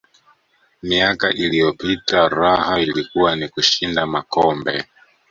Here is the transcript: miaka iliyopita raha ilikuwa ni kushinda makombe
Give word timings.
miaka 0.83 1.29
iliyopita 1.33 2.29
raha 2.29 2.79
ilikuwa 2.81 3.35
ni 3.35 3.49
kushinda 3.49 4.05
makombe 4.05 4.85